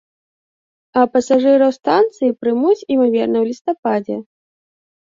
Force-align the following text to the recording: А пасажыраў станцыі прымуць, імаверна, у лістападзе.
А 1.01 1.03
пасажыраў 1.17 1.71
станцыі 1.79 2.35
прымуць, 2.41 2.77
імаверна, 2.97 3.37
у 3.47 3.53
лістападзе. 3.53 4.17